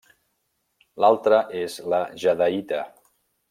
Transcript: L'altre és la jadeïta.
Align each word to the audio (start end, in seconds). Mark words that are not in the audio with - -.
L'altre 1.03 1.43
és 1.61 1.77
la 1.95 2.03
jadeïta. 2.27 2.85